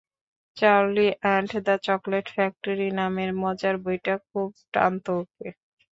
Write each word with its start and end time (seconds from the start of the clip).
Charlie 0.57 1.07
and 1.17 1.51
the 1.65 1.75
Chocolate 1.87 2.25
Factory 2.35 2.87
নামের 2.99 3.29
মজার 3.41 3.75
বইটা 3.83 4.15
খুব 4.27 4.49
টানত 4.73 5.05
ওকে। 5.17 5.47